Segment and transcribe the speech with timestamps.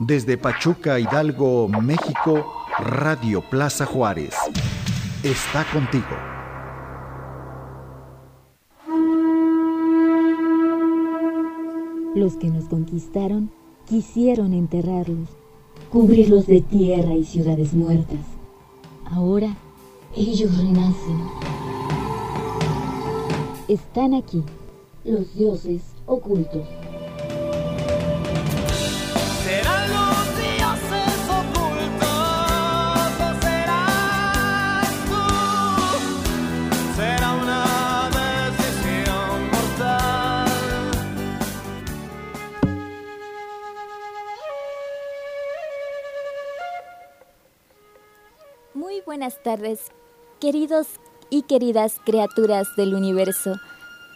[0.00, 4.32] Desde Pachuca, Hidalgo, México, Radio Plaza Juárez.
[5.24, 6.06] Está contigo.
[12.14, 13.50] Los que nos conquistaron
[13.88, 15.30] quisieron enterrarlos,
[15.90, 18.20] cubrirlos de tierra y ciudades muertas.
[19.10, 19.56] Ahora
[20.14, 21.20] ellos renacen.
[23.66, 24.44] Están aquí,
[25.04, 26.68] los dioses ocultos.
[49.28, 49.80] Buenas tardes,
[50.40, 50.86] queridos
[51.28, 53.56] y queridas criaturas del universo.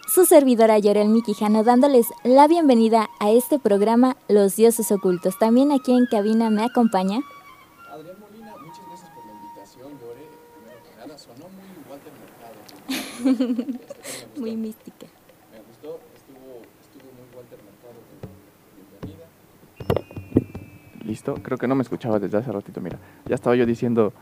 [0.09, 5.39] Su servidora Yorel Quijano dándoles la bienvenida a este programa Los Dioses Ocultos.
[5.39, 7.21] También aquí en cabina me acompaña.
[7.91, 10.27] Adrián Molina, muchas gracias por la invitación, Lore.
[10.57, 13.69] Primero que nada, sonó muy Walter Mercado.
[14.41, 15.07] muy mística.
[15.53, 18.01] Me gustó, estuvo, estuvo muy Walter Mercado.
[19.03, 19.27] Bienvenida.
[21.05, 22.99] Listo, creo que no me escuchaba desde hace ratito, mira.
[23.27, 24.15] Ya estaba yo diciendo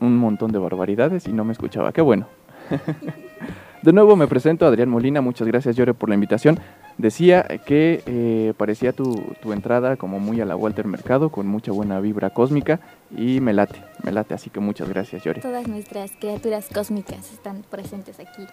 [0.00, 1.92] un, montón de barbaridades y no me escuchaba.
[1.92, 2.26] Qué bueno.
[3.82, 5.20] de nuevo me presento, Adrián Molina.
[5.20, 6.58] Muchas gracias, Llore, por la invitación.
[6.98, 11.72] Decía que eh, parecía tu, tu, entrada como muy a la Walter Mercado, con mucha
[11.72, 12.80] buena vibra cósmica
[13.16, 14.34] y me late, me late.
[14.34, 15.40] Así que muchas gracias, Llore.
[15.40, 18.46] Todas nuestras criaturas cósmicas están presentes aquí.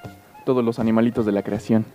[0.46, 1.86] Todos los animalitos de la creación.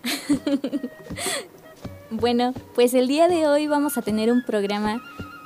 [2.11, 5.01] bueno, pues el día de hoy vamos a tener un programa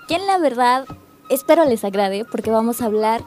[0.09, 0.87] que en la verdad
[1.29, 3.23] espero les agrade porque vamos a hablar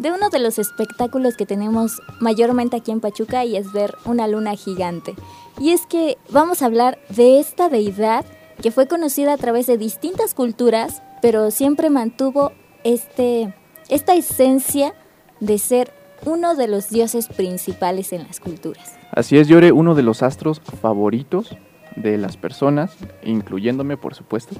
[0.00, 4.26] de uno de los espectáculos que tenemos mayormente aquí en Pachuca y es ver una
[4.26, 5.14] luna gigante.
[5.60, 8.24] Y es que vamos a hablar de esta deidad
[8.62, 13.54] que fue conocida a través de distintas culturas, pero siempre mantuvo este,
[13.90, 14.94] esta esencia
[15.38, 15.92] de ser
[16.24, 18.96] uno de los dioses principales en las culturas.
[19.12, 21.54] Así es, Llore, uno de los astros favoritos
[21.96, 24.56] de las personas, incluyéndome, por supuesto.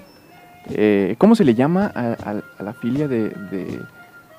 [0.68, 3.32] Eh, ¿Cómo se le llama a, la filia de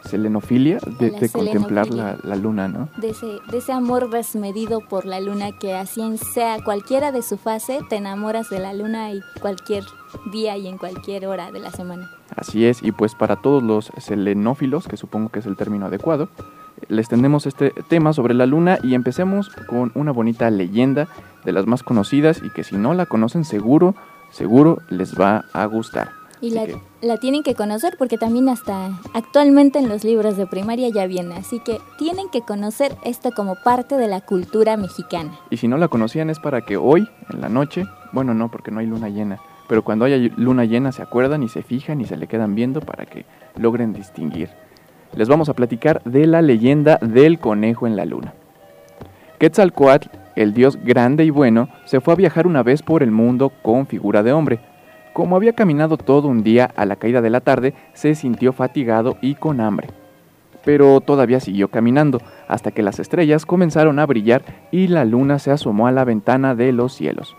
[0.04, 2.90] selenofilia de, contemplar la, luna, ¿no?
[2.98, 7.38] De ese, de ese amor desmedido por la luna que así sea cualquiera de su
[7.38, 9.84] fase, te enamoras de la luna y cualquier
[10.32, 12.10] día y en cualquier hora de la semana.
[12.36, 16.30] Así es, y pues para todos los selenófilos, que supongo que es el término adecuado,
[16.88, 21.08] les tendemos este tema sobre la luna y empecemos con una bonita leyenda
[21.46, 23.96] de las más conocidas y que si no la conocen seguro,
[24.32, 26.21] seguro les va a gustar.
[26.42, 26.66] Y la,
[27.02, 31.36] la, tienen que conocer porque también hasta actualmente en los libros de primaria ya viene.
[31.36, 35.38] Así que tienen que conocer esto como parte de la cultura mexicana.
[35.52, 38.72] Y si no la conocían es para que hoy, en la noche, bueno, no, porque
[38.72, 42.06] no hay luna llena, pero cuando haya luna llena se acuerdan y se fijan y
[42.06, 43.26] se le quedan viendo para que
[43.56, 44.50] logren distinguir.
[45.16, 48.34] Les vamos a platicar de la leyenda del conejo en la luna.
[49.38, 53.52] Quetzalcoatl, el dios grande y bueno, se fue a viajar una vez por el mundo
[53.62, 54.60] con figura de hombre
[55.14, 59.18] como había caminado todo un día a la caída de la tarde, se sintió fatigado
[59.22, 59.90] y con hambre.
[60.64, 65.52] Pero todavía siguió caminando, hasta que las estrellas comenzaron a brillar y la luna se
[65.52, 67.36] asomó a la ventana de los cielos.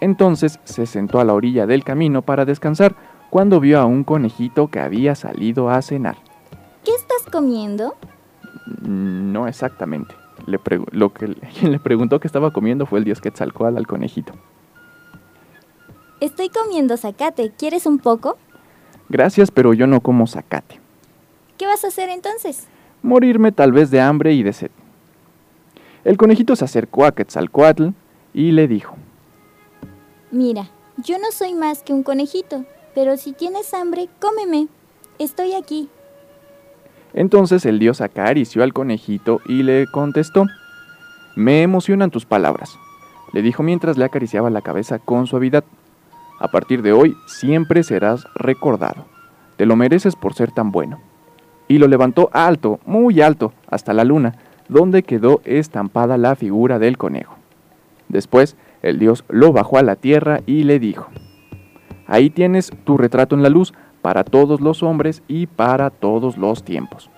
[0.00, 2.94] Entonces se sentó a la orilla del camino para descansar,
[3.30, 6.16] cuando vio a un conejito que había salido a cenar.
[6.84, 7.94] ¿Qué estás comiendo?
[8.82, 10.14] Mm, no exactamente.
[10.46, 11.26] lo que
[11.58, 14.32] quien le preguntó qué estaba comiendo fue el dios Quetzalcoatl al conejito.
[16.20, 17.50] Estoy comiendo zacate.
[17.56, 18.36] ¿Quieres un poco?
[19.08, 20.78] Gracias, pero yo no como zacate.
[21.56, 22.68] ¿Qué vas a hacer entonces?
[23.02, 24.70] Morirme tal vez de hambre y de sed.
[26.04, 27.88] El conejito se acercó a Quetzalcoatl
[28.34, 28.96] y le dijo:
[30.30, 32.64] Mira, yo no soy más que un conejito,
[32.94, 34.68] pero si tienes hambre, cómeme.
[35.18, 35.88] Estoy aquí.
[37.12, 40.46] Entonces el dios acarició al conejito y le contestó:
[41.34, 42.78] Me emocionan tus palabras,
[43.32, 45.64] le dijo mientras le acariciaba la cabeza con suavidad.
[46.40, 49.04] A partir de hoy siempre serás recordado.
[49.56, 50.98] Te lo mereces por ser tan bueno.
[51.68, 54.36] Y lo levantó alto, muy alto, hasta la luna,
[54.68, 57.36] donde quedó estampada la figura del conejo.
[58.08, 61.08] Después, el dios lo bajó a la tierra y le dijo,
[62.06, 66.64] Ahí tienes tu retrato en la luz para todos los hombres y para todos los
[66.64, 67.10] tiempos.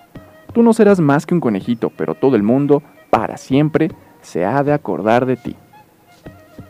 [0.53, 4.65] Tú no serás más que un conejito, pero todo el mundo, para siempre, se ha
[4.65, 5.57] de acordar de ti.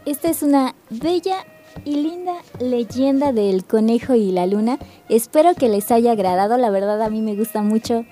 [0.04, 1.38] Esta es una bella
[1.84, 4.78] y linda leyenda del conejo y la luna.
[5.08, 8.04] Espero que les haya agradado, la verdad a mí me gusta mucho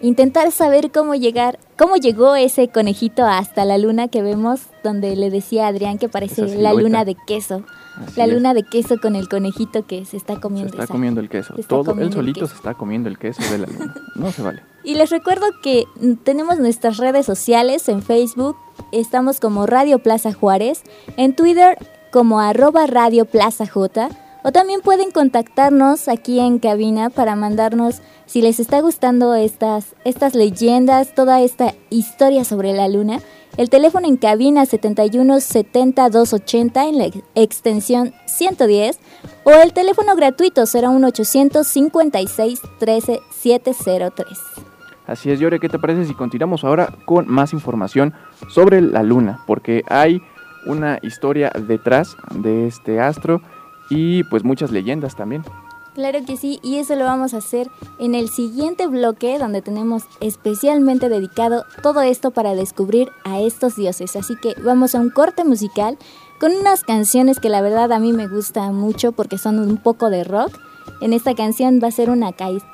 [0.00, 5.30] intentar saber cómo llegar cómo llegó ese conejito hasta la luna que vemos, donde le
[5.30, 7.64] decía a Adrián que parece la luna de queso.
[8.16, 10.74] la luna de queso con el conejito que se está comiendo.
[10.74, 11.54] Se está comiendo el queso.
[11.66, 13.94] Todo, él solito se está comiendo el queso de la luna.
[14.16, 14.62] No se vale.
[14.86, 15.84] Y les recuerdo que
[16.24, 18.54] tenemos nuestras redes sociales en Facebook.
[18.92, 20.82] Estamos como Radio Plaza Juárez.
[21.16, 21.78] En Twitter
[22.14, 24.08] como arroba Radio Plaza J.
[24.44, 30.36] O también pueden contactarnos aquí en cabina para mandarnos si les está gustando estas, estas
[30.36, 33.18] leyendas, toda esta historia sobre la luna.
[33.56, 39.00] El teléfono en cabina 71 70 280 en la extensión 110
[39.42, 44.26] o el teléfono gratuito 01 856 13 703.
[45.08, 48.14] Así es, Yore, ¿qué te parece si continuamos ahora con más información
[48.48, 49.42] sobre la luna?
[49.46, 50.22] Porque hay
[50.66, 53.40] una historia detrás de este astro
[53.90, 55.44] y pues muchas leyendas también.
[55.94, 57.70] Claro que sí, y eso lo vamos a hacer
[58.00, 64.16] en el siguiente bloque donde tenemos especialmente dedicado todo esto para descubrir a estos dioses.
[64.16, 65.96] Así que vamos a un corte musical
[66.40, 70.10] con unas canciones que la verdad a mí me gustan mucho porque son un poco
[70.10, 70.58] de rock
[71.04, 72.30] en esta canción va a ser una,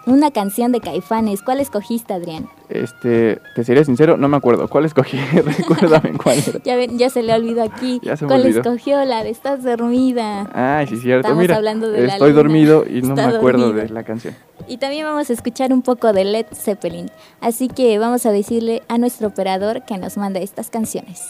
[0.06, 1.42] una canción de Caifanes.
[1.42, 2.48] ¿Cuál escogiste, Adrián?
[2.68, 4.68] Este, te seré sincero, no me acuerdo.
[4.68, 5.16] ¿Cuál escogí?
[5.32, 6.60] Recuérdame cuál era.
[6.64, 8.00] ya, ya se le olvidó aquí.
[8.28, 9.04] ¿Cuál escogió?
[9.04, 10.48] La de Estás dormida.
[10.54, 11.26] Ah, sí, cierto.
[11.26, 14.36] Estamos Mira, hablando de estoy dormido y no me acuerdo de la canción.
[14.68, 17.10] Y también vamos a escuchar un poco de Led Zeppelin.
[17.40, 21.26] Así que vamos a decirle a nuestro operador que nos manda estas canciones.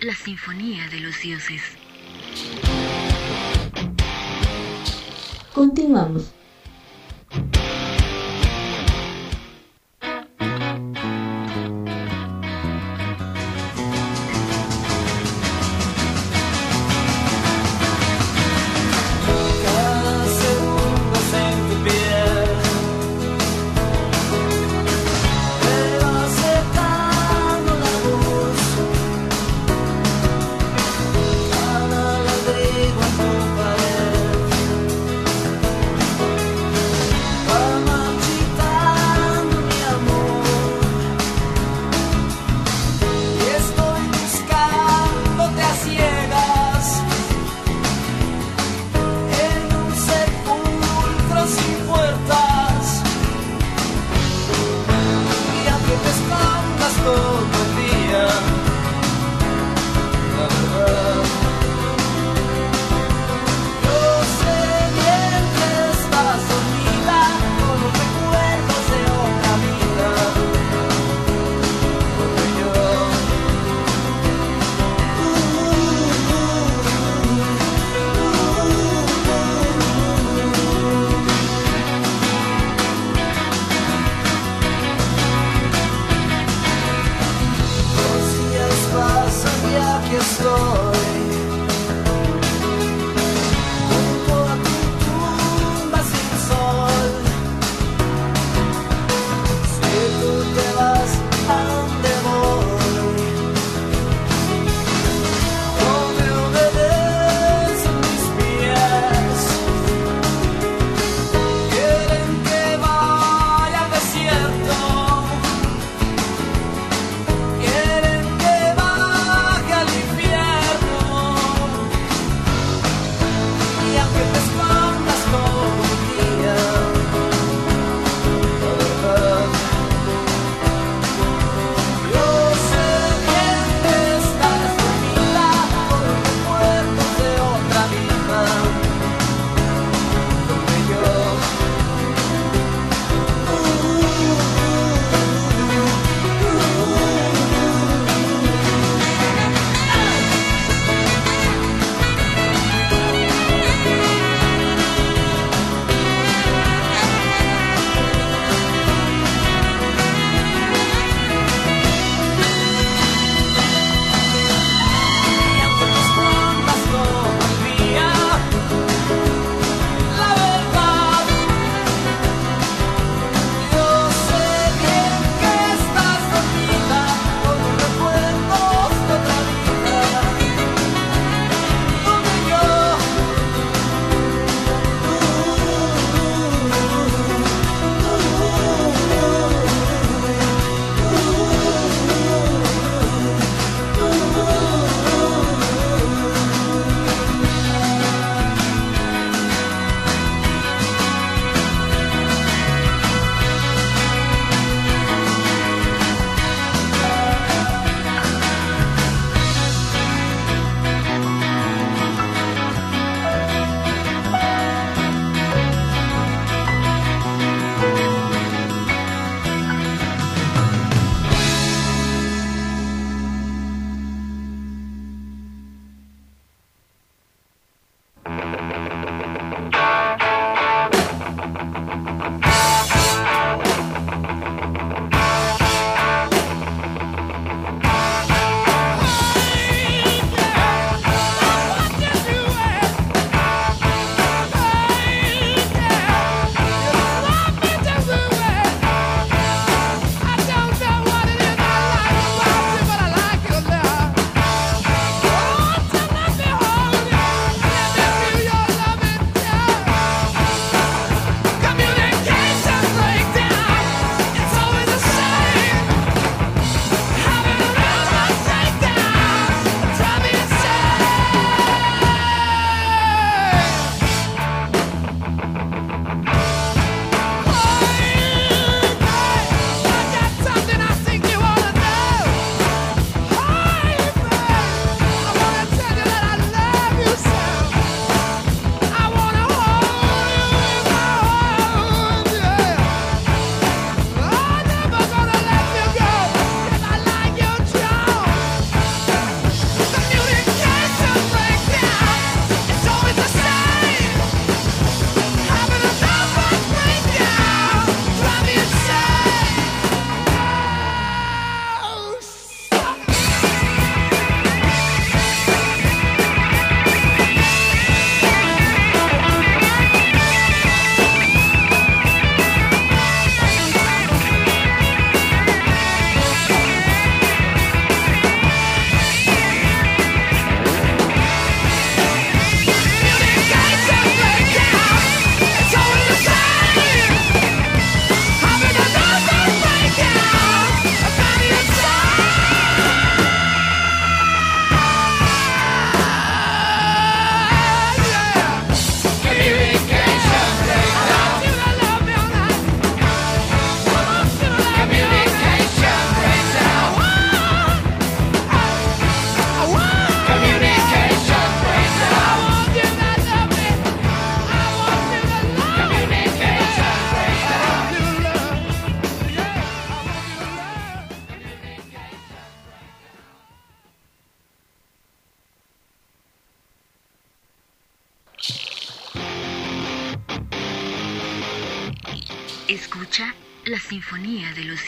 [0.00, 1.60] La Sinfonía de los Dioses.
[5.52, 6.32] Continuamos.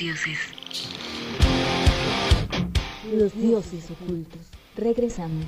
[0.05, 0.39] Dioses.
[3.11, 4.51] Los dioses ocultos.
[4.77, 5.47] Regresamos.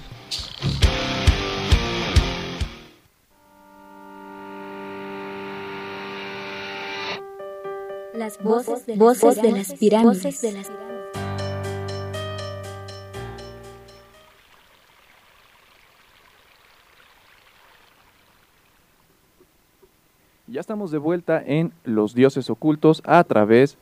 [8.14, 10.40] Las voces de, voces de las pirámides.
[20.46, 23.76] Ya estamos de vuelta en Los Dioses Ocultos a través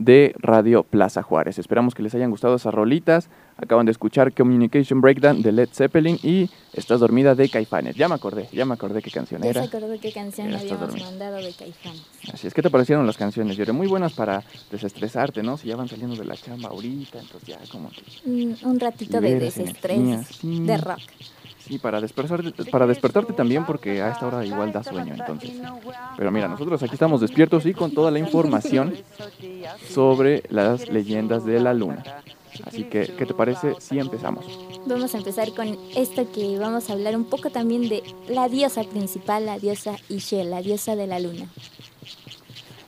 [0.00, 1.58] de Radio Plaza Juárez.
[1.58, 3.28] Esperamos que les hayan gustado esas rolitas.
[3.58, 7.96] Acaban de escuchar Communication Breakdown de Led Zeppelin y Estás dormida de Caifanes.
[7.96, 9.62] Ya me acordé, ya me acordé qué canción ya era.
[9.62, 12.02] se acordó qué canción habíamos mandado de Caifanes.
[12.32, 13.56] Así es, ¿qué te parecieron las canciones?
[13.56, 15.56] Yo muy buenas para desestresarte, ¿no?
[15.56, 18.02] Si ya van saliendo de la chamba ahorita, entonces ya como que...
[18.24, 21.00] Mm, un ratito de desestrés, de rock.
[21.70, 25.52] Sí, para despertarte, para despertarte también porque a esta hora igual da sueño, entonces.
[26.16, 28.96] Pero mira, nosotros aquí estamos despiertos y con toda la información
[29.88, 32.02] sobre las leyendas de la luna.
[32.64, 34.46] Así que, ¿qué te parece si empezamos?
[34.84, 38.82] Vamos a empezar con esto que vamos a hablar un poco también de la diosa
[38.82, 41.46] principal, la diosa Ishel, la diosa de la luna.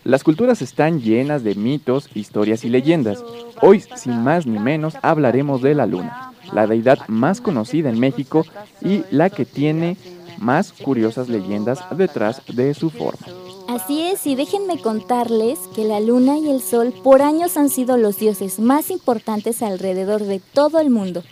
[0.02, 3.22] Las culturas están llenas de mitos, historias y leyendas.
[3.60, 8.44] Hoy, sin más ni menos, hablaremos de la luna la deidad más conocida en México
[8.80, 9.96] y la que tiene
[10.38, 13.26] más curiosas leyendas detrás de su forma.
[13.68, 17.96] Así es, y déjenme contarles que la luna y el sol por años han sido
[17.96, 21.22] los dioses más importantes alrededor de todo el mundo,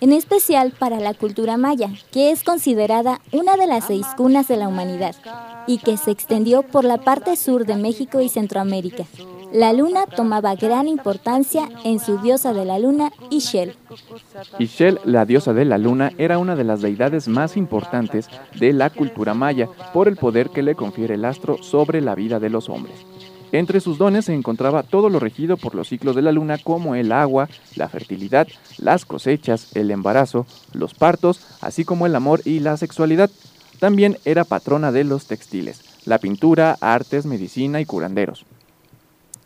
[0.00, 4.58] en especial para la cultura maya, que es considerada una de las seis cunas de
[4.58, 5.16] la humanidad
[5.66, 9.04] y que se extendió por la parte sur de México y Centroamérica.
[9.52, 13.76] La luna tomaba gran importancia en su diosa de la luna, Ishel.
[14.58, 18.28] Ishel, la diosa de la luna, era una de las deidades más importantes
[18.58, 22.40] de la cultura maya por el poder que le confiere el astro sobre la vida
[22.40, 22.96] de los hombres.
[23.52, 26.94] Entre sus dones se encontraba todo lo regido por los ciclos de la luna como
[26.94, 32.60] el agua, la fertilidad, las cosechas, el embarazo, los partos, así como el amor y
[32.60, 33.30] la sexualidad.
[33.78, 38.46] También era patrona de los textiles, la pintura, artes, medicina y curanderos.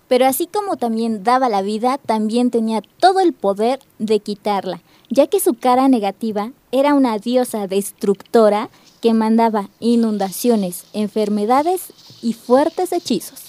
[0.08, 5.26] Pero así como también daba la vida, también tenía todo el poder de quitarla, ya
[5.26, 8.70] que su cara negativa era una diosa destructora
[9.00, 13.40] que mandaba inundaciones, enfermedades y fuertes hechizos.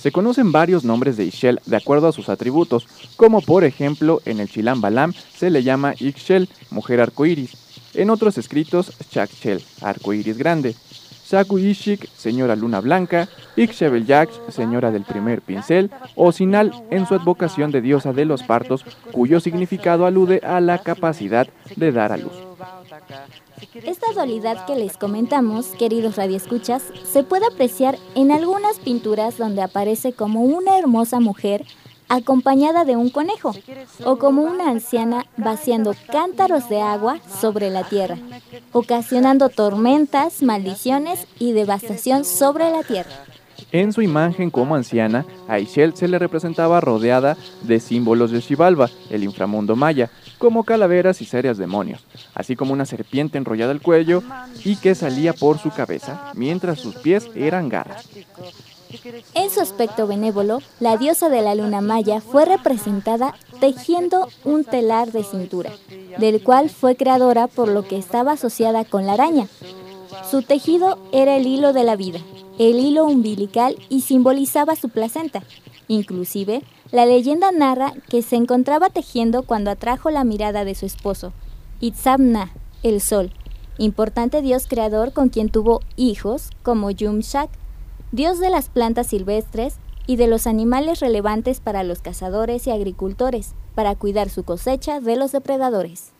[0.00, 4.40] Se conocen varios nombres de Ixchel de acuerdo a sus atributos, como por ejemplo en
[4.40, 7.52] el Chilam Balam se le llama Ixchel, mujer arcoíris,
[7.94, 10.74] en otros escritos Chakchel, arcoíris grande,
[11.24, 14.06] Saku Ishik, señora Luna Blanca, Ixchebel
[14.50, 19.40] señora del primer pincel, o Sinal, en su advocación de diosa de los partos, cuyo
[19.40, 22.34] significado alude a la capacidad de dar a luz.
[23.74, 30.12] Esta dualidad que les comentamos, queridos radioescuchas, se puede apreciar en algunas pinturas donde aparece
[30.12, 31.64] como una hermosa mujer
[32.14, 33.52] acompañada de un conejo,
[34.04, 38.16] o como una anciana vaciando cántaros de agua sobre la tierra,
[38.72, 43.10] ocasionando tormentas, maldiciones y devastación sobre la tierra.
[43.72, 48.88] En su imagen como anciana, a Ishel se le representaba rodeada de símbolos de Xibalba,
[49.10, 52.04] el inframundo maya, como calaveras y serias demonios,
[52.34, 54.22] así como una serpiente enrollada al cuello
[54.64, 58.08] y que salía por su cabeza, mientras sus pies eran garras.
[59.34, 65.12] En su aspecto benévolo, la diosa de la luna maya fue representada tejiendo un telar
[65.12, 65.72] de cintura,
[66.18, 69.48] del cual fue creadora por lo que estaba asociada con la araña.
[70.30, 72.20] Su tejido era el hilo de la vida,
[72.58, 75.42] el hilo umbilical y simbolizaba su placenta.
[75.88, 81.32] Inclusive, la leyenda narra que se encontraba tejiendo cuando atrajo la mirada de su esposo,
[81.80, 83.32] Itzamna, el sol,
[83.78, 87.50] importante dios creador con quien tuvo hijos como Yumshak,
[88.14, 93.56] dios de las plantas silvestres y de los animales relevantes para los cazadores y agricultores,
[93.74, 96.12] para cuidar su cosecha de los depredadores.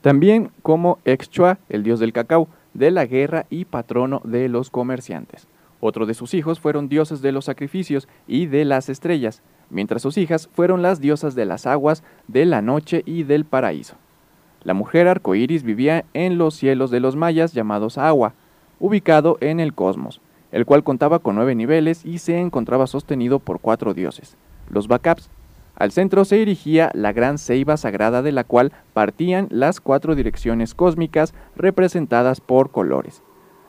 [0.00, 5.46] También como Exchua, el dios del cacao, de la guerra y patrono de los comerciantes.
[5.78, 9.40] Otro de sus hijos fueron dioses de los sacrificios y de las estrellas,
[9.70, 13.94] mientras sus hijas fueron las diosas de las aguas, de la noche y del paraíso.
[14.64, 18.34] La mujer arcoíris vivía en los cielos de los mayas llamados Agua,
[18.80, 20.20] ubicado en el cosmos,
[20.52, 24.36] el cual contaba con nueve niveles y se encontraba sostenido por cuatro dioses,
[24.68, 25.30] los Bacaps.
[25.76, 30.74] Al centro se erigía la gran ceiba sagrada de la cual partían las cuatro direcciones
[30.74, 33.22] cósmicas representadas por colores.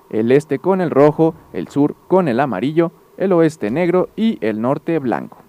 [0.09, 4.61] El este con el rojo, el sur con el amarillo, el oeste negro y el
[4.61, 5.39] norte blanco.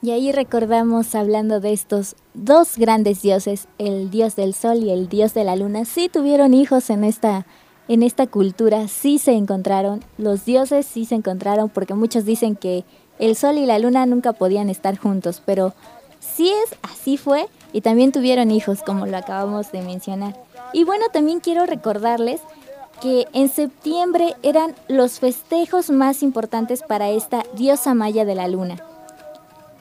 [0.00, 5.08] Y ahí recordamos hablando de estos dos grandes dioses, el dios del sol y el
[5.08, 7.46] dios de la luna, sí tuvieron hijos en esta
[7.88, 12.84] en esta cultura sí se encontraron, los dioses sí se encontraron, porque muchos dicen que
[13.18, 15.72] el sol y la luna nunca podían estar juntos, pero
[16.20, 20.36] sí es, así fue, y también tuvieron hijos, como lo acabamos de mencionar.
[20.72, 22.40] Y bueno, también quiero recordarles
[23.00, 28.76] que en septiembre eran los festejos más importantes para esta diosa maya de la luna.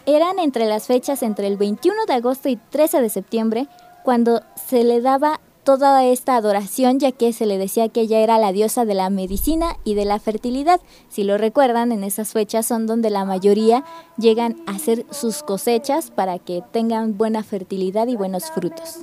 [0.05, 3.67] Eran entre las fechas entre el 21 de agosto y 13 de septiembre
[4.03, 8.37] cuando se le daba toda esta adoración ya que se le decía que ella era
[8.37, 10.79] la diosa de la medicina y de la fertilidad.
[11.09, 13.83] Si lo recuerdan, en esas fechas son donde la mayoría
[14.17, 19.01] llegan a hacer sus cosechas para que tengan buena fertilidad y buenos frutos.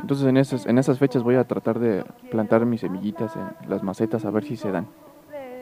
[0.00, 3.84] Entonces en esas, en esas fechas voy a tratar de plantar mis semillitas en las
[3.84, 4.88] macetas a ver si se dan.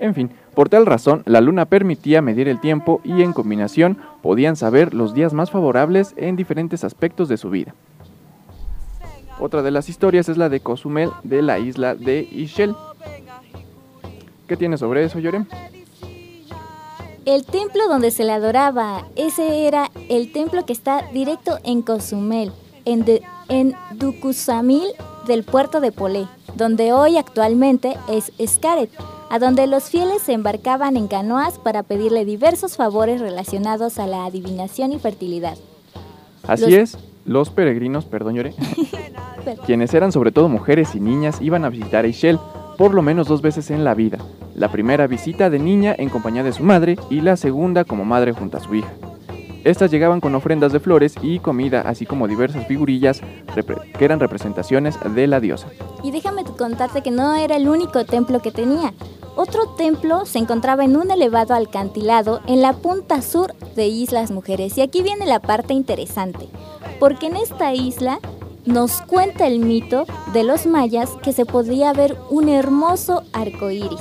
[0.00, 4.56] En fin, por tal razón, la luna permitía medir el tiempo y en combinación podían
[4.56, 7.74] saber los días más favorables en diferentes aspectos de su vida.
[9.38, 12.74] Otra de las historias es la de Cozumel de la isla de Ishel.
[14.46, 15.46] ¿Qué tiene sobre eso, Yorem?
[17.24, 22.52] El templo donde se le adoraba, ese era el templo que está directo en Cozumel,
[22.84, 23.04] en,
[23.48, 24.88] en Ducusamil
[25.26, 28.90] del puerto de Polé, donde hoy actualmente es Escaret,
[29.30, 34.26] a donde los fieles se embarcaban en canoas para pedirle diversos favores relacionados a la
[34.26, 35.56] adivinación y fertilidad.
[36.42, 38.54] Así es, los peregrinos, perdón lloré,
[39.66, 42.38] quienes eran sobre todo mujeres y niñas, iban a visitar a Ishel
[42.78, 44.18] por lo menos dos veces en la vida.
[44.54, 48.32] La primera visita de niña en compañía de su madre y la segunda como madre
[48.32, 48.92] junto a su hija.
[49.64, 53.20] Estas llegaban con ofrendas de flores y comida, así como diversas figurillas
[53.96, 55.68] que eran representaciones de la diosa.
[56.02, 58.92] Y déjame contarte que no era el único templo que tenía.
[59.34, 64.76] Otro templo se encontraba en un elevado alcantilado en la punta sur de Islas Mujeres.
[64.76, 66.48] Y aquí viene la parte interesante,
[67.00, 68.20] porque en esta isla
[68.66, 74.00] nos cuenta el mito de los mayas que se podía ver un hermoso arco iris.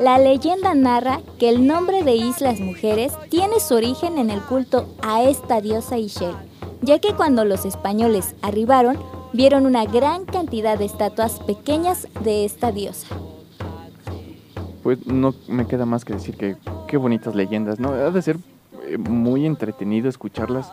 [0.00, 4.88] La leyenda narra que el nombre de Islas Mujeres tiene su origen en el culto
[5.02, 6.34] a esta diosa Ishel,
[6.82, 8.98] ya que cuando los españoles arribaron,
[9.32, 13.06] vieron una gran cantidad de estatuas pequeñas de esta diosa.
[14.84, 17.88] Pues no me queda más que decir que qué bonitas leyendas, ¿no?
[17.88, 18.36] Ha de ser
[18.86, 20.72] eh, muy entretenido escucharlas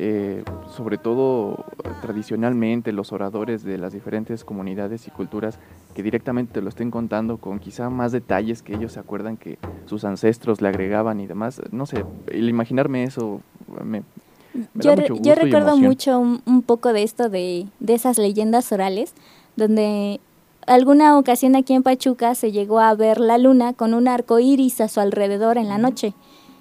[0.00, 0.44] eh,
[0.76, 1.64] sobre todo
[2.00, 5.58] tradicionalmente los oradores de las diferentes comunidades y culturas
[5.92, 9.58] que directamente te lo estén contando con quizá más detalles que ellos se acuerdan que
[9.86, 11.60] sus ancestros le agregaban y demás.
[11.72, 13.40] No sé, el imaginarme eso
[13.82, 14.04] me...
[14.74, 19.14] yo, yo recuerdo mucho un, poco de esto, de, de esas leyendas orales,
[19.56, 20.20] donde
[20.68, 24.80] alguna ocasión aquí en Pachuca se llegó a ver la luna con un arco iris
[24.80, 26.14] a su alrededor en la noche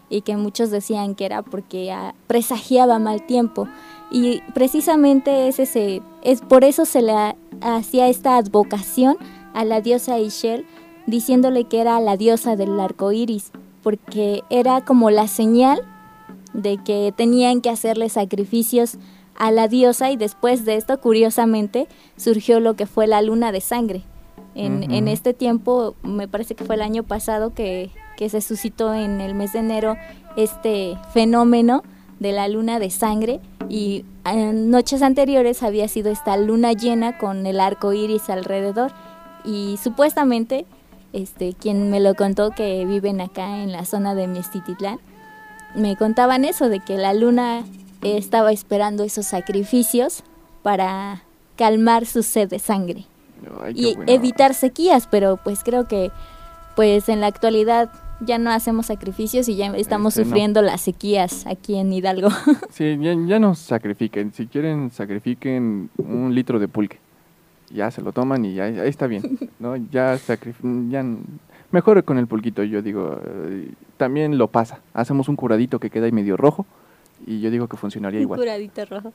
[0.09, 3.67] y que muchos decían que era porque ah, presagiaba mal tiempo.
[4.09, 7.13] Y precisamente es, ese, es por eso se le
[7.61, 9.17] hacía esta advocación
[9.53, 10.65] a la diosa Ishel,
[11.07, 13.51] diciéndole que era la diosa del arco iris,
[13.83, 15.81] porque era como la señal
[16.53, 18.97] de que tenían que hacerle sacrificios
[19.37, 23.61] a la diosa y después de esto, curiosamente, surgió lo que fue la luna de
[23.61, 24.03] sangre.
[24.55, 28.93] En, en este tiempo, me parece que fue el año pasado que que se suscitó
[28.93, 29.95] en el mes de enero
[30.35, 31.83] este fenómeno
[32.19, 37.45] de la luna de sangre y en noches anteriores había sido esta luna llena con
[37.45, 38.91] el arco iris alrededor
[39.45, 40.65] y supuestamente
[41.13, 44.99] este quien me lo contó que viven acá en la zona de Mestititlán
[45.75, 47.63] me contaban eso de que la luna
[48.01, 50.23] estaba esperando esos sacrificios
[50.63, 51.23] para
[51.55, 53.05] calmar su sed de sangre
[53.73, 56.11] y evitar sequías pero pues creo que
[56.75, 61.75] pues en la actualidad ya no hacemos sacrificios y ya estamos sufriendo las sequías aquí
[61.75, 62.29] en Hidalgo.
[62.69, 64.33] Sí, ya, no sacrifiquen.
[64.33, 66.99] Si quieren, sacrifiquen un litro de pulque.
[67.69, 69.37] Ya se lo toman y ya ahí está bien.
[69.59, 69.75] ¿no?
[69.75, 70.17] Ya,
[70.89, 71.05] ya
[71.71, 73.19] mejor con el pulquito, yo digo.
[73.23, 74.79] Eh, también lo pasa.
[74.93, 76.65] Hacemos un curadito que queda ahí medio rojo
[77.25, 78.39] y yo digo que funcionaría igual.
[78.39, 79.13] Un curadito rojo.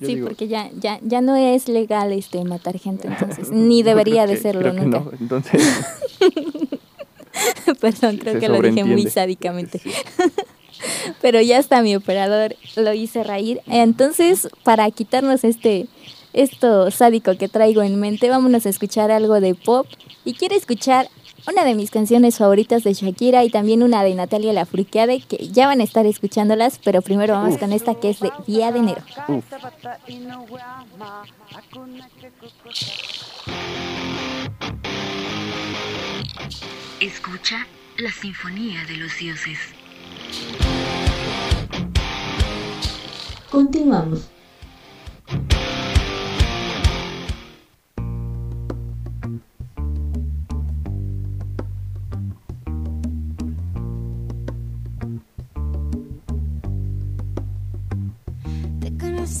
[0.00, 4.36] Sí, porque ya, ya, ya no es legal este matar gente, entonces ni debería de
[4.36, 5.00] serlo nunca.
[5.00, 5.62] no, entonces.
[7.80, 9.80] Perdón, creo que lo dije muy sádicamente.
[11.22, 13.60] Pero ya está mi operador, lo hice reír.
[13.66, 15.86] Entonces, para quitarnos este
[16.32, 19.86] esto sádico que traigo en mente, vámonos a escuchar algo de pop.
[20.24, 21.08] Y quiero escuchar
[21.48, 25.66] una de mis canciones favoritas de Shakira y también una de Natalia Lafourcade, que ya
[25.66, 29.02] van a estar escuchándolas, pero primero vamos con esta que es de Día de Enero.
[37.00, 37.66] Escucha
[37.98, 39.58] la Sinfonía de los Dioses.
[43.50, 44.28] Continuamos.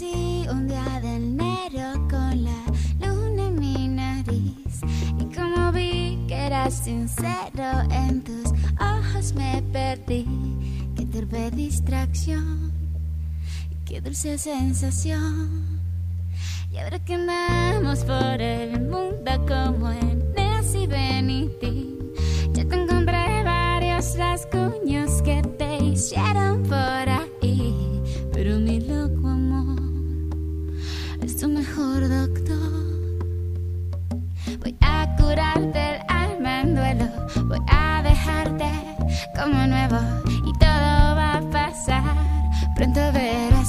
[0.00, 2.64] Un día de enero con la
[2.98, 4.80] luna en mi nariz.
[5.20, 10.24] Y como vi que eras sincero en tus ojos me perdí.
[10.96, 12.72] Qué torpe distracción,
[13.84, 15.78] qué dulce sensación.
[16.70, 21.98] Y ahora que andamos por el mundo como en Nancy Benity,
[22.54, 26.91] ya te encontré varios rasguños que te hicieron por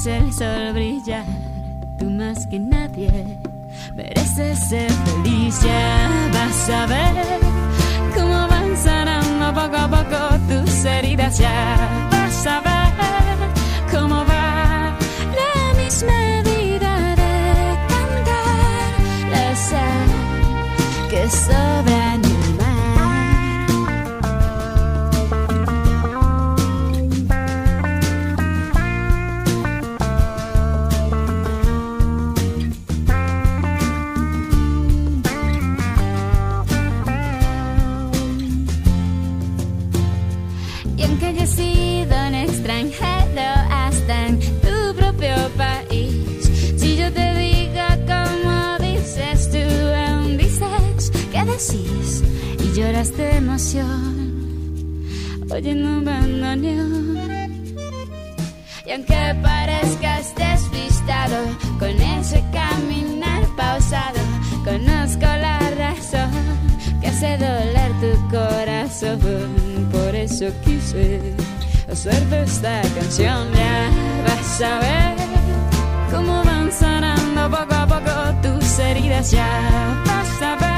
[0.06, 1.24] el sol brillar,
[1.98, 3.38] tú más que nadie
[3.94, 5.62] mereces ser feliz.
[5.62, 7.40] Ya vas a ver
[8.14, 11.38] cómo van sanando poco a poco tus heridas.
[11.38, 14.96] Ya vas a ver cómo va
[15.40, 18.92] la misma vida de cantar
[19.30, 20.08] la sal
[21.08, 22.03] que sobra
[51.56, 55.04] y lloras de emoción,
[55.48, 57.16] oyendo un bandoneón.
[58.84, 61.36] Y aunque parezcas despistado
[61.78, 64.18] con ese caminar pausado,
[64.64, 66.32] conozco la razón
[67.00, 69.20] que hace doler tu corazón.
[69.92, 71.20] Por eso quise
[71.88, 73.46] hacerte esta canción.
[73.54, 73.90] Ya
[74.26, 75.16] vas a ver
[76.10, 79.30] cómo van sanando poco a poco tus heridas.
[79.30, 80.73] Ya vas a ver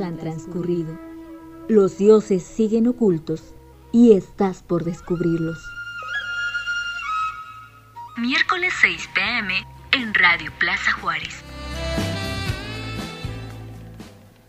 [0.00, 0.98] han transcurrido.
[1.68, 3.54] Los dioses siguen ocultos
[3.92, 5.58] y estás por descubrirlos.
[8.16, 11.42] Miércoles 6 pm en Radio Plaza Juárez.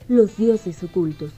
[0.07, 1.33] Los dioses ocultos.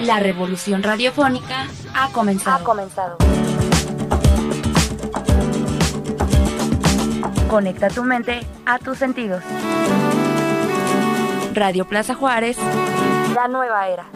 [0.00, 3.18] La revolución radiofónica ha comenzado.
[7.48, 9.44] Conecta tu mente a tus sentidos.
[11.54, 12.56] Radio Plaza Juárez,
[13.34, 14.06] la nueva era.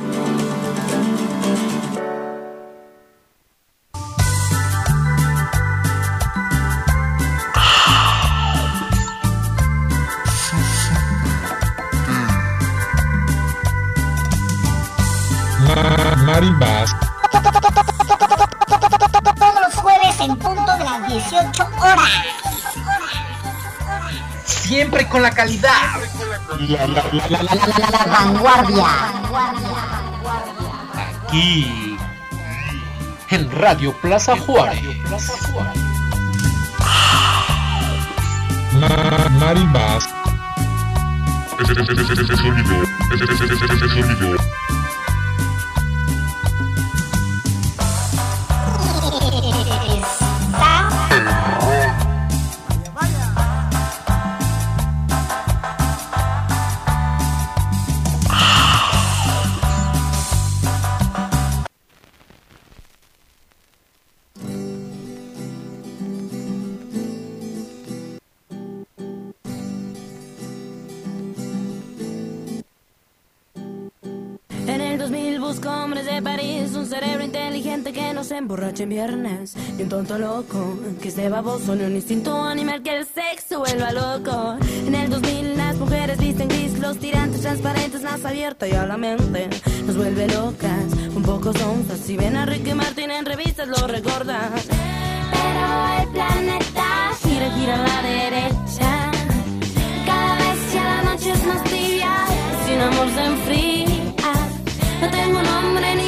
[15.66, 16.94] Ma- Marimbas,
[19.38, 22.47] todos los jueves en punto de las 18 horas.
[24.68, 25.70] Siempre con la calidad.
[26.61, 28.87] La, la, la, la, la, la, la, la vanguardia.
[31.24, 31.96] Aquí.
[33.31, 34.83] En Radio Plaza Juárez.
[39.40, 40.07] Marimbas.
[41.61, 42.83] Ese, ese, ese, ese sonido,
[43.14, 44.38] ese, ese, ese, ese, ese sonido.
[76.88, 81.74] Cerebro inteligente que no se emborrache en viernes, y un tonto loco que esté baboso
[81.74, 84.57] en un instinto animal que el sexo vuelva loco.
[84.87, 88.96] En el 2000 las mujeres visten gris, los tirantes transparentes, más abierta y a la
[88.96, 89.48] mente
[89.85, 92.01] nos vuelve locas, un poco sonzas.
[92.01, 94.66] Si ven a Ricky Martin en revistas lo recordas.
[95.31, 99.11] Pero el planeta gira, gira a la derecha.
[100.07, 102.14] Cada vez que la noche es más tibia,
[102.66, 103.68] sin amor se enfría.
[105.01, 106.07] No tengo nombre ni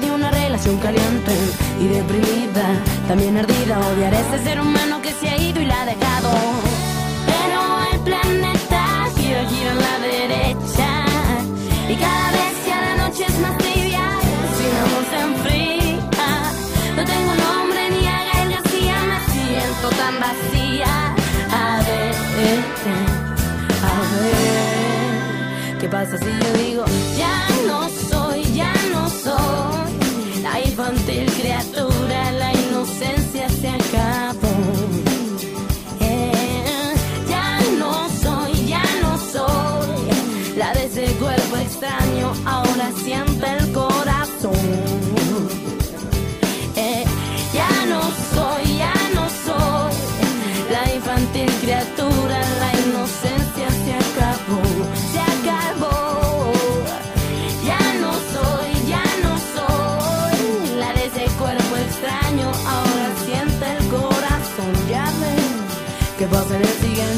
[0.00, 1.32] de una relación caliente
[1.80, 2.66] y deprimida,
[3.08, 3.78] también ardida.
[3.78, 6.30] Odiar ese ser humano que se ha ido y la ha dejado.
[7.26, 7.60] Pero
[7.92, 11.04] el planeta gira, gira a la derecha
[11.88, 14.04] y cada vez que la noche es más tibia,
[14.56, 15.70] sin amor se enfría.
[16.96, 20.92] No tengo nombre ni a Gael García, me siento tan vacía.
[21.52, 22.14] A ver,
[23.82, 26.84] a ver, ¿qué pasa si yo digo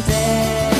[0.08, 0.71] en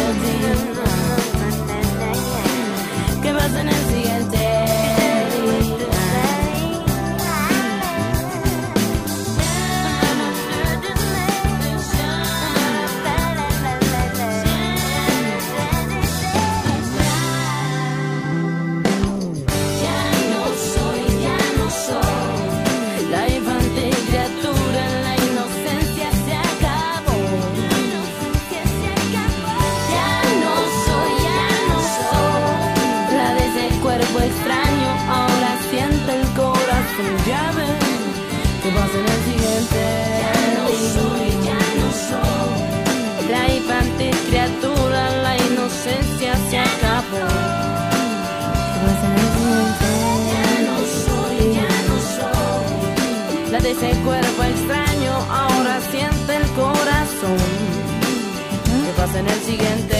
[59.13, 59.95] ¿Qué pasa en el siguiente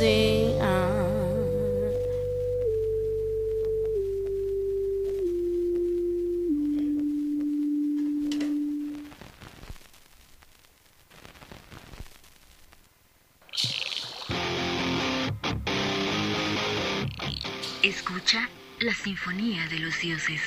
[0.00, 0.74] día?
[17.82, 18.48] Escucha
[18.80, 20.42] la Sinfonía de los Dioses.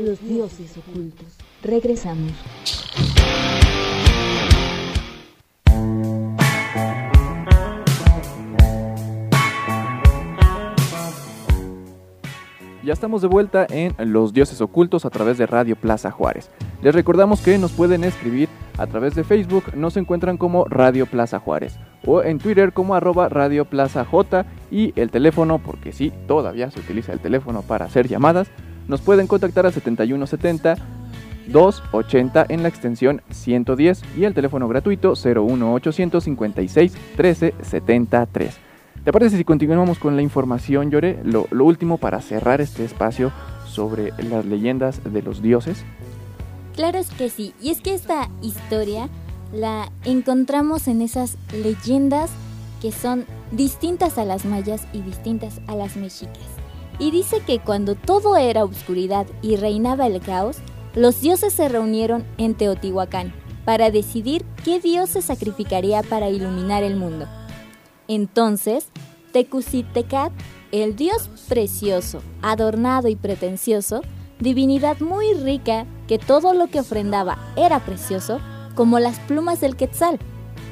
[0.00, 1.36] Los dioses ocultos.
[1.62, 2.32] Regresamos.
[12.92, 16.50] Ya estamos de vuelta en Los Dioses Ocultos a través de Radio Plaza Juárez.
[16.82, 21.38] Les recordamos que nos pueden escribir a través de Facebook, nos encuentran como Radio Plaza
[21.38, 26.70] Juárez o en Twitter como arroba Radio Plaza J y el teléfono, porque sí, todavía
[26.70, 28.50] se utiliza el teléfono para hacer llamadas,
[28.88, 30.76] nos pueden contactar a 7170
[31.46, 38.71] 280 en la extensión 110 y el teléfono gratuito 01856 1373.
[39.04, 41.18] ¿Te parece si continuamos con la información, Llore?
[41.24, 43.32] Lo, lo último para cerrar este espacio
[43.66, 45.84] sobre las leyendas de los dioses.
[46.76, 49.08] Claro es que sí, y es que esta historia
[49.52, 52.30] la encontramos en esas leyendas
[52.80, 56.38] que son distintas a las mayas y distintas a las mexicas.
[57.00, 60.58] Y dice que cuando todo era oscuridad y reinaba el caos,
[60.94, 63.32] los dioses se reunieron en Teotihuacán
[63.64, 67.26] para decidir qué dios se sacrificaría para iluminar el mundo.
[68.08, 68.91] Entonces,
[69.32, 70.32] Tecusitecat,
[70.70, 74.02] el dios precioso, adornado y pretencioso,
[74.40, 78.40] divinidad muy rica que todo lo que ofrendaba era precioso,
[78.74, 80.18] como las plumas del quetzal,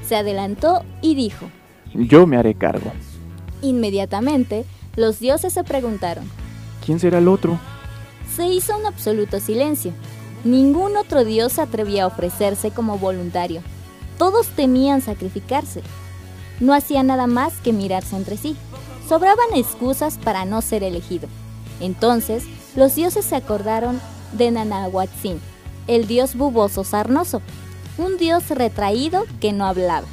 [0.07, 1.47] se adelantó y dijo,
[1.95, 2.93] Yo me haré cargo.
[3.63, 4.65] Inmediatamente,
[4.97, 6.25] los dioses se preguntaron,
[6.85, 7.59] ¿Quién será el otro?
[8.35, 9.93] Se hizo un absoluto silencio.
[10.45, 13.63] Ningún otro dios se atrevía a ofrecerse como voluntario.
[14.19, 15.83] Todos temían sacrificarse.
[16.61, 18.57] No hacía nada más que mirarse entre sí.
[19.09, 21.29] Sobraban excusas para no ser elegido.
[21.81, 22.45] Entonces,
[22.77, 24.01] los dioses se acordaron
[24.33, 25.41] de Nanahuatzin,
[25.87, 27.43] el dios buboso sarnoso,
[27.99, 30.07] un dios retraído que no hablaba.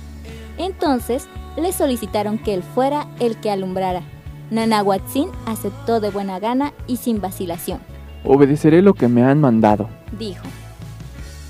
[0.57, 4.01] Entonces le solicitaron que él fuera el que alumbrara.
[4.49, 7.79] Nanahuatzin aceptó de buena gana y sin vacilación.
[8.23, 9.89] Obedeceré lo que me han mandado.
[10.17, 10.43] dijo.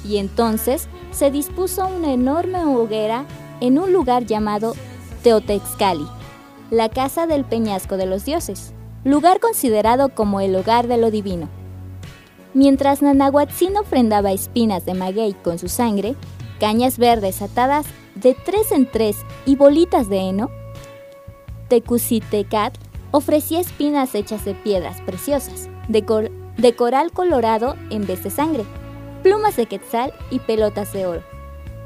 [0.04, 3.26] Y entonces se dispuso una enorme hoguera
[3.62, 4.74] en un lugar llamado
[5.24, 6.08] Teotexcali,
[6.72, 11.50] la casa del peñasco de los dioses, lugar considerado como el hogar de lo divino.
[12.54, 16.16] Mientras Nanahuatzin ofrendaba espinas de maguey con su sangre,
[16.60, 20.50] cañas verdes atadas de tres en tres y bolitas de heno,
[21.68, 22.78] Tecusitecat
[23.12, 28.66] ofrecía espinas hechas de piedras preciosas, de, cor- de coral colorado en vez de sangre,
[29.24, 31.24] plumas de quetzal y pelotas de oro,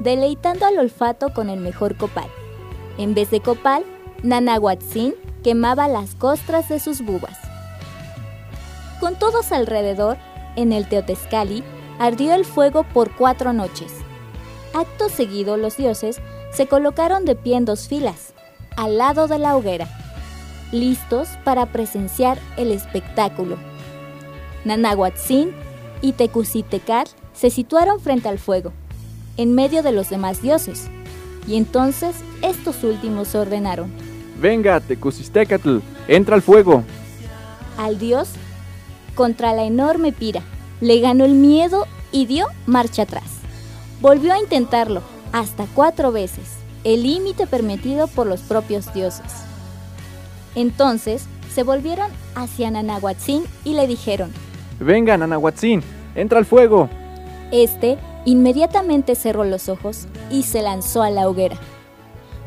[0.02, 2.28] deleitando al olfato con el mejor copal.
[2.98, 3.84] En vez de copal,
[4.22, 7.38] Nanahuatzin quemaba las costras de sus bubas.
[9.00, 10.16] Con todos alrededor,
[10.56, 11.64] en el Teotescali,
[11.98, 13.92] ardió el fuego por cuatro noches.
[14.74, 16.20] Acto seguido, los dioses
[16.52, 18.32] se colocaron de pie en dos filas,
[18.76, 19.88] al lado de la hoguera,
[20.70, 23.58] listos para presenciar el espectáculo.
[24.64, 25.52] Nanahuatzin
[26.00, 28.72] y Tecusitecat se situaron frente al fuego,
[29.36, 30.88] en medio de los demás dioses,
[31.46, 33.90] y entonces estos últimos ordenaron
[34.40, 35.78] Venga, Tecusistecatl,
[36.08, 36.82] entra al fuego.
[37.76, 38.30] al dios
[39.14, 40.42] contra la enorme pira,
[40.80, 43.24] le ganó el miedo y dio marcha atrás.
[44.00, 45.02] Volvió a intentarlo
[45.32, 46.44] hasta cuatro veces,
[46.84, 49.32] el límite permitido por los propios dioses.
[50.54, 54.30] Entonces se volvieron hacia Nanahuatzin y le dijeron,
[54.80, 55.82] Venga, Nanahuatzin,
[56.14, 56.88] entra al fuego.
[57.52, 61.56] Este inmediatamente cerró los ojos y se lanzó a la hoguera.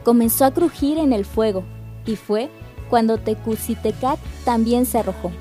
[0.04, 1.64] Comenzó a crujir en el fuego
[2.06, 2.50] y fue
[2.90, 5.32] cuando Tecusitecat también se arrojó.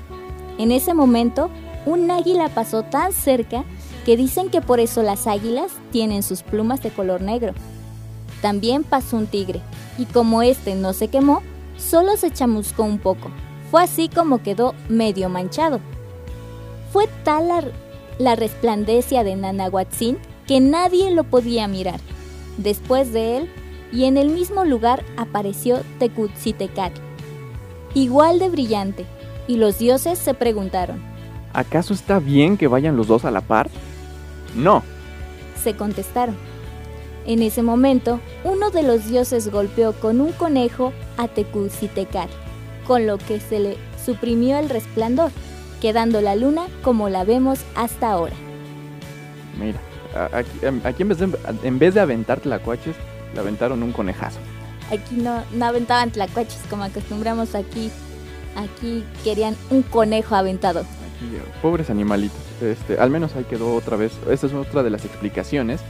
[0.57, 1.49] En ese momento,
[1.85, 3.63] un águila pasó tan cerca
[4.05, 7.53] que dicen que por eso las águilas tienen sus plumas de color negro.
[8.41, 9.61] También pasó un tigre,
[9.97, 11.41] y como este no se quemó,
[11.77, 13.29] solo se chamuscó un poco.
[13.71, 15.79] Fue así como quedó medio manchado.
[16.91, 17.63] Fue tal la,
[18.19, 20.17] la resplandecia de Nanahuatzin
[20.47, 21.99] que nadie lo podía mirar.
[22.57, 23.49] Después de él,
[23.91, 27.01] y en el mismo lugar apareció Tecutzitecatl,
[27.93, 29.05] igual de brillante,
[29.47, 31.01] y los dioses se preguntaron,
[31.53, 33.69] ¿Acaso está bien que vayan los dos a la par?
[34.55, 34.83] No.
[35.63, 36.35] se contestaron.
[37.25, 42.31] En ese momento, uno de los dioses golpeó con un conejo a Tecutzitecatl,
[42.85, 45.31] con lo que se le suprimió el resplandor,
[45.81, 48.35] quedando la luna como la vemos hasta ahora.
[49.59, 49.79] Mira,
[50.15, 52.95] aquí, em, aquí en, vez de, en vez de aventar tlacuaches,
[53.33, 54.39] le aventaron un conejazo.
[54.91, 57.91] Aquí no, no aventaban tlacuaches como acostumbramos aquí.
[58.55, 60.81] Aquí querían un conejo aventado.
[60.81, 62.39] Aquí, eh, pobres animalitos.
[62.61, 64.13] Este, al menos ahí quedó otra vez.
[64.29, 65.81] Esta es otra de las explicaciones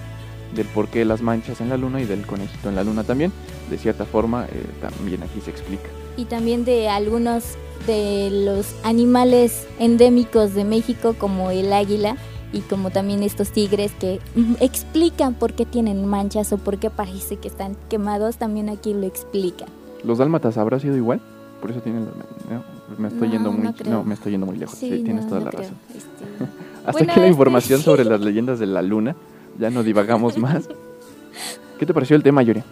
[0.56, 3.32] del por qué las manchas en la luna y del conejito en la luna también.
[3.70, 5.90] De cierta forma, eh, también aquí se explica.
[6.18, 12.18] Y también de algunos de los animales endémicos de México como el águila
[12.56, 14.20] y como también estos tigres que
[14.62, 19.06] explican por qué tienen manchas o por qué parece que están quemados, también aquí lo
[19.06, 19.68] explican.
[20.04, 21.20] ¿Los dálmatas habrá sido igual?
[21.62, 22.06] Por eso tienen...
[22.06, 22.64] no,
[22.98, 23.62] me estoy No, yendo muy...
[23.64, 24.04] no creo.
[24.04, 24.78] me estoy yendo muy lejos.
[24.78, 25.62] Sí, tienes no, toda no la creo.
[25.64, 25.78] razón.
[25.90, 26.44] Este,
[26.86, 27.86] Hasta Bueno, aquí la este, información sí.
[27.86, 29.16] sobre las leyendas de la luna.
[29.60, 30.70] Ya no divagamos más.
[31.80, 32.64] ¿Qué te pareció el tema, Yuri?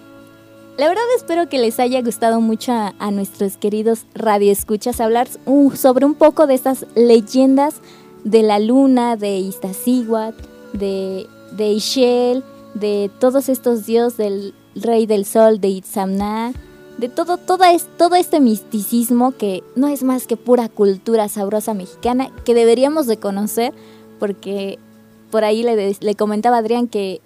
[0.77, 5.27] La verdad espero que les haya gustado mucho a, a nuestros queridos radioescuchas hablar
[5.75, 7.75] sobre un poco de estas leyendas
[8.23, 10.43] de la luna, de Iztaccíhuatl,
[10.73, 12.43] de, de
[12.73, 16.53] de todos estos dioses del rey del sol, de Itzamná,
[16.97, 21.73] de todo, toda es, todo este misticismo que no es más que pura cultura sabrosa
[21.73, 23.73] mexicana que deberíamos de conocer
[24.19, 24.79] porque
[25.31, 27.19] por ahí le, le comentaba Adrián que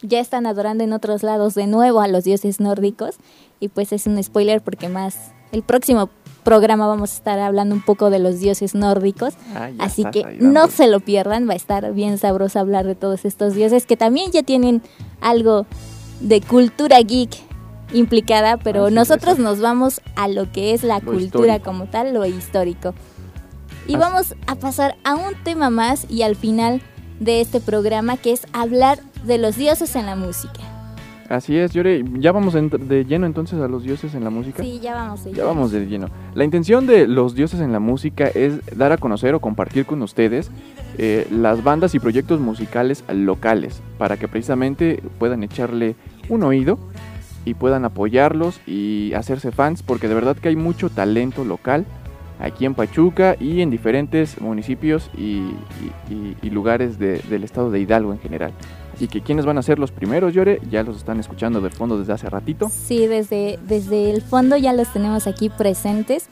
[0.00, 3.16] ya están adorando en otros lados de nuevo a los dioses nórdicos
[3.60, 6.08] y pues es un spoiler porque más el próximo
[6.44, 9.34] programa vamos a estar hablando un poco de los dioses nórdicos.
[9.54, 12.94] Ah, así estás que no se lo pierdan va a estar bien sabroso hablar de
[12.94, 14.82] todos estos dioses que también ya tienen
[15.20, 15.66] algo
[16.20, 17.30] de cultura geek
[17.92, 21.64] implicada pero nosotros nos vamos a lo que es la Lo cultura histórico.
[21.64, 22.94] como tal lo histórico.
[23.86, 26.80] Y vamos a pasar a un tema más y al final
[27.20, 30.60] de este programa que es hablar de los dioses en la música.
[31.28, 32.04] Así es, Yuri.
[32.18, 34.62] Ya vamos de lleno entonces a los dioses en la música.
[34.62, 35.24] Sí, ya vamos.
[35.24, 36.08] Ya vamos de lleno.
[36.34, 40.02] La intención de los dioses en la música es dar a conocer o compartir con
[40.02, 40.50] ustedes
[40.98, 45.96] eh, las bandas y proyectos musicales locales para que precisamente puedan echarle
[46.28, 46.78] un oído
[47.46, 51.84] y puedan apoyarlos y hacerse fans porque de verdad que hay mucho talento local
[52.38, 55.42] aquí en Pachuca y en diferentes municipios y,
[56.10, 58.52] y- y lugares de- del estado de Hidalgo en general.
[58.94, 61.98] Así que quiénes van a ser los primeros, Llore, ya los están escuchando de fondo
[61.98, 62.70] desde hace ratito.
[62.70, 66.28] Sí, desde, desde el fondo ya los tenemos aquí presentes.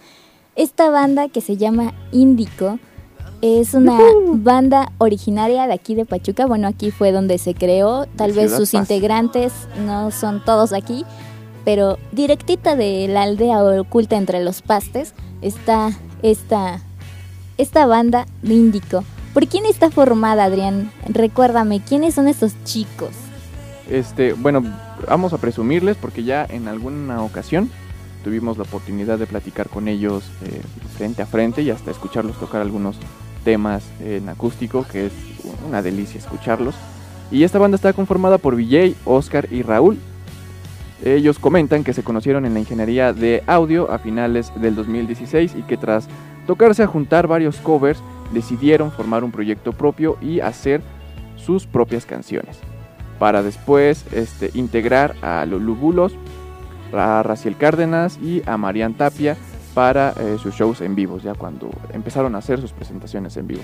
[0.54, 2.78] Esta banda que se llama Índico
[3.40, 3.98] es una
[4.34, 6.46] banda originaria de aquí de Pachuca.
[6.46, 8.06] Bueno, aquí fue donde se creó.
[8.14, 8.82] Tal vez sus Paz.
[8.82, 9.52] integrantes
[9.84, 11.04] no son todos aquí,
[11.64, 15.90] pero directita de la aldea oculta entre los pastes está
[16.22, 16.80] esta,
[17.58, 19.02] esta banda de Índico.
[19.32, 20.92] ¿Por quién está formada, Adrián?
[21.08, 23.12] Recuérdame, ¿quiénes son estos chicos?
[23.88, 24.62] Este, bueno,
[25.08, 27.70] vamos a presumirles porque ya en alguna ocasión
[28.22, 30.60] tuvimos la oportunidad de platicar con ellos eh,
[30.98, 32.96] frente a frente y hasta escucharlos tocar algunos
[33.42, 35.12] temas en acústico, que es
[35.66, 36.74] una delicia escucharlos.
[37.30, 39.98] Y esta banda está conformada por Vijay, Oscar y Raúl.
[41.02, 45.62] Ellos comentan que se conocieron en la ingeniería de audio a finales del 2016 y
[45.62, 46.06] que tras
[46.46, 48.02] tocarse a juntar varios covers
[48.32, 50.82] decidieron formar un proyecto propio y hacer
[51.36, 52.58] sus propias canciones
[53.18, 56.12] para después este, integrar a Lulu Bulos,
[56.92, 59.36] a Raciel Cárdenas y a Marian Tapia
[59.74, 63.62] para eh, sus shows en vivos, ya cuando empezaron a hacer sus presentaciones en vivo.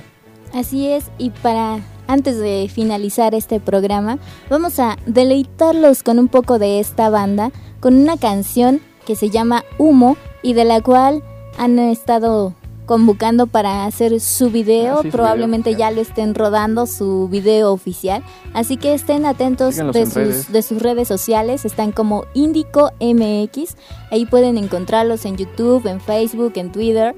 [0.55, 6.59] Así es, y para antes de finalizar este programa, vamos a deleitarlos con un poco
[6.59, 7.51] de esta banda,
[7.81, 11.23] con una canción que se llama Humo y de la cual
[11.59, 12.55] han estado
[12.89, 18.25] convocando para hacer su video, Ah, probablemente video ya lo estén rodando su video oficial,
[18.55, 20.53] así que estén atentos Síganlos de en sus, redes.
[20.53, 23.77] de sus redes sociales, están como Indico MX,
[24.11, 27.15] ahí pueden encontrarlos en YouTube, en Facebook, en Twitter.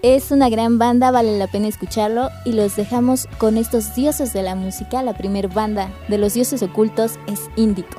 [0.00, 4.42] Es una gran banda, vale la pena escucharlo y los dejamos con estos dioses de
[4.42, 5.02] la música.
[5.02, 7.98] La primer banda de los dioses ocultos es Índico.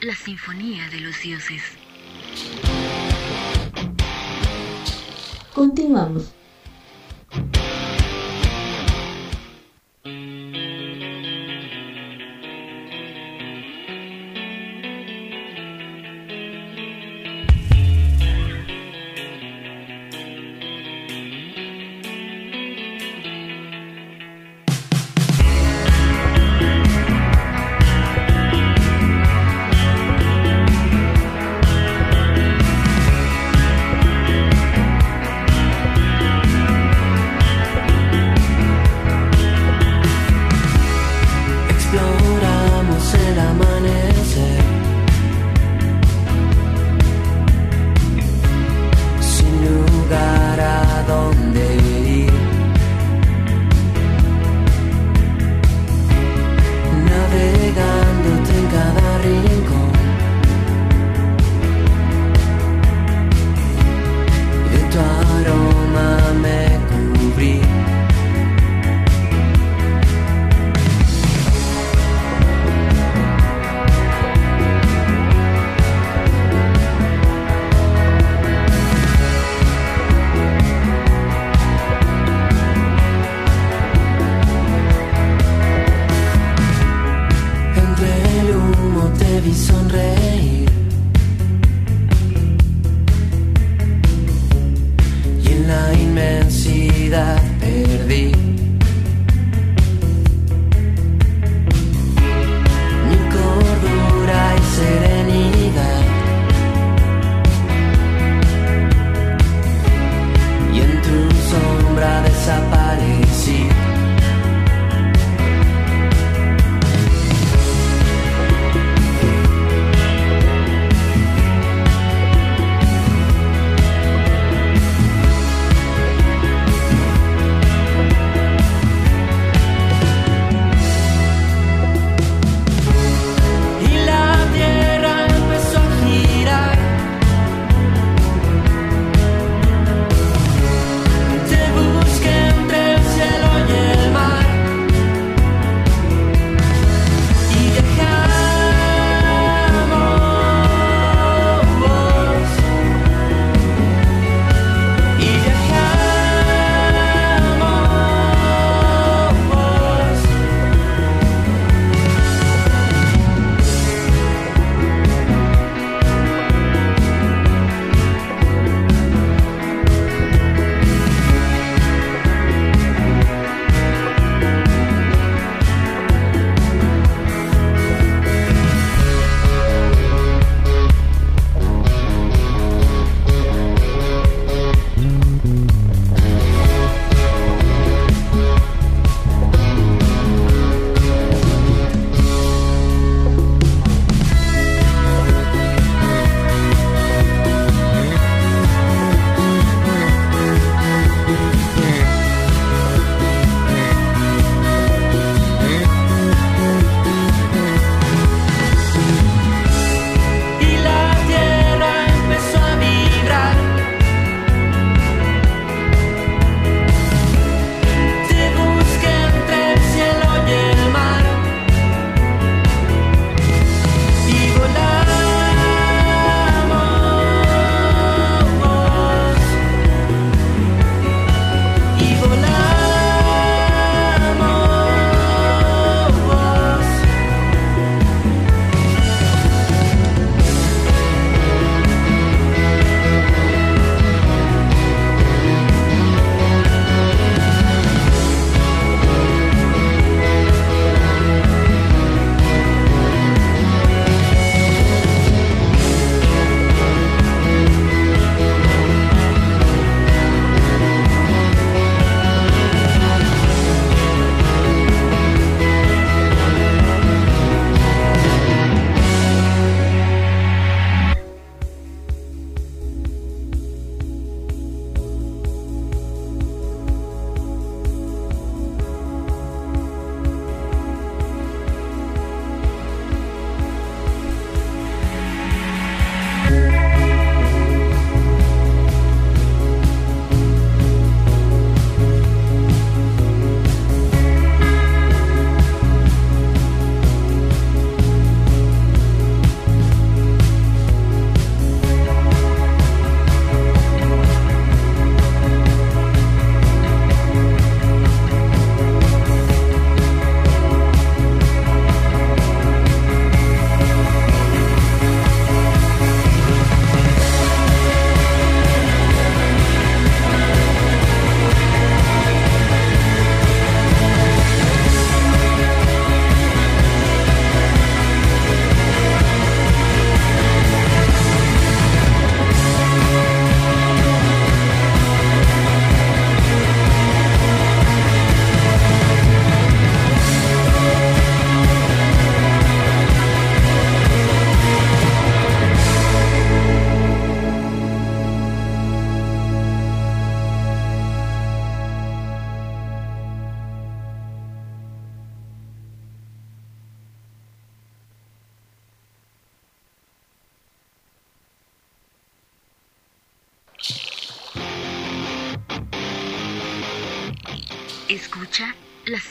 [0.00, 1.62] La Sinfonía de los Dioses.
[5.52, 6.32] Continuamos.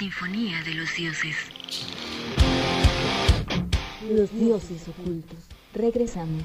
[0.04, 1.34] Sinfonía de los dioses.
[4.12, 5.38] Los dioses ocultos.
[5.74, 6.44] Regresamos.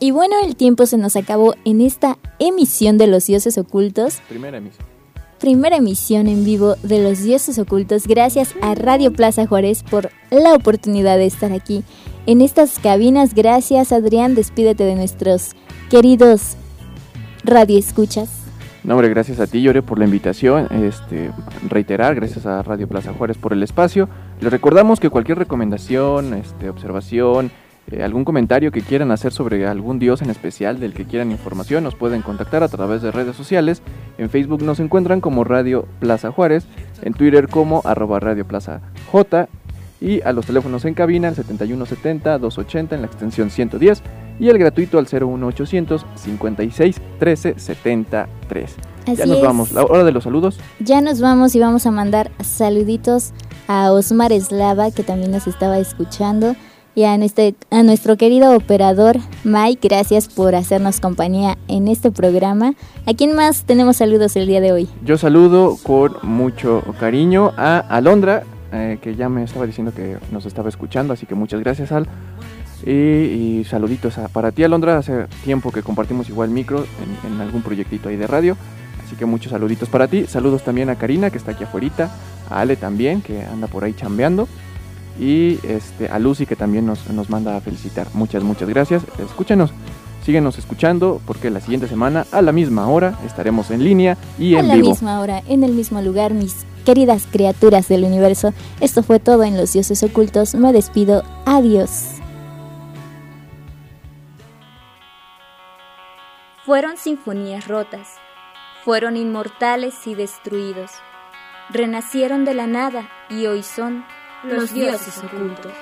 [0.00, 4.20] Y bueno, el tiempo se nos acabó en esta emisión de Los Dioses Ocultos.
[4.28, 4.84] Primera emisión.
[5.38, 8.08] Primera emisión en vivo de Los Dioses Ocultos.
[8.08, 11.84] Gracias a Radio Plaza Juárez por la oportunidad de estar aquí
[12.30, 13.34] en estas cabinas.
[13.34, 14.36] Gracias, Adrián.
[14.36, 15.56] Despídete de nuestros
[15.90, 16.56] queridos
[17.42, 18.44] radioescuchas.
[18.84, 20.68] No, hombre, gracias a ti, Llore, por la invitación.
[20.70, 21.32] Este,
[21.68, 24.08] reiterar, gracias a Radio Plaza Juárez por el espacio.
[24.40, 27.50] Les recordamos que cualquier recomendación, este, observación,
[27.90, 31.82] eh, algún comentario que quieran hacer sobre algún dios en especial del que quieran información,
[31.82, 33.82] nos pueden contactar a través de redes sociales.
[34.18, 36.64] En Facebook nos encuentran como Radio Plaza Juárez,
[37.02, 39.48] en Twitter como arroba Radio Plaza J
[40.00, 44.02] y a los teléfonos en cabina el 7170-280 en la extensión 110
[44.38, 48.76] y el gratuito al 01800 56 13 73.
[49.06, 49.42] ya nos es.
[49.42, 50.58] vamos, la hora de los saludos.
[50.80, 53.32] Ya nos vamos y vamos a mandar saluditos
[53.68, 56.56] a Osmar Eslava, que también nos estaba escuchando,
[56.94, 62.74] y a, este, a nuestro querido operador Mike, gracias por hacernos compañía en este programa.
[63.06, 64.88] ¿A quién más tenemos saludos el día de hoy?
[65.04, 68.42] Yo saludo con mucho cariño a Alondra,
[68.72, 72.06] eh, que ya me estaba diciendo que nos estaba escuchando, así que muchas gracias Al.
[72.86, 76.84] Y, y saluditos para ti Alondra, hace tiempo que compartimos igual micro
[77.24, 78.56] en, en algún proyectito ahí de radio,
[79.04, 80.26] así que muchos saluditos para ti.
[80.26, 82.10] Saludos también a Karina, que está aquí afuera,
[82.48, 84.48] a Ale también, que anda por ahí chambeando.
[85.18, 88.06] Y este, a Lucy que también nos, nos manda a felicitar.
[88.14, 89.02] Muchas, muchas gracias.
[89.18, 89.70] Escúchenos,
[90.24, 94.60] síguenos escuchando porque la siguiente semana a la misma hora estaremos en línea y a
[94.60, 94.90] en la vivo.
[94.90, 98.52] misma hora, en el mismo lugar, mis queridas criaturas del universo.
[98.80, 100.54] Esto fue todo en Los Dioses Ocultos.
[100.54, 101.22] Me despido.
[101.44, 102.20] Adiós.
[106.64, 108.08] Fueron sinfonías rotas.
[108.84, 110.90] Fueron inmortales y destruidos.
[111.70, 114.04] Renacieron de la nada y hoy son
[114.44, 115.72] los dioses ocultos.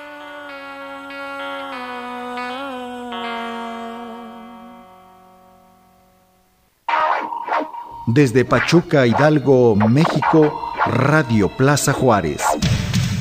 [8.11, 12.41] Desde Pachuca, Hidalgo, México, Radio Plaza Juárez.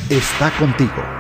[0.09, 1.18] Está contigo.